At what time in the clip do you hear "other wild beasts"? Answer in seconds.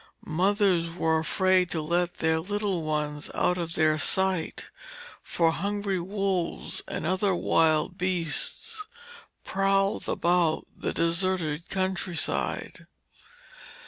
7.05-8.87